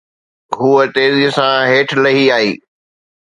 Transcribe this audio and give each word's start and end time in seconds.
هوءَ 0.59 0.85
تيزيءَ 0.95 1.29
سان 1.37 1.67
هيٺ 1.71 1.93
لهي 2.03 2.25
آئي 2.37 2.51